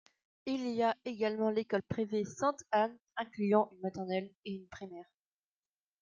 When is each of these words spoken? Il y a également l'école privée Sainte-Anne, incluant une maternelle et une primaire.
Il 0.47 0.67
y 0.71 0.81
a 0.81 0.97
également 1.05 1.51
l'école 1.51 1.83
privée 1.83 2.25
Sainte-Anne, 2.25 2.97
incluant 3.17 3.69
une 3.71 3.81
maternelle 3.81 4.31
et 4.45 4.53
une 4.55 4.67
primaire. 4.67 5.05